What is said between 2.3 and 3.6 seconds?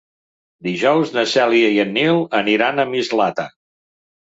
aniran a Mislata.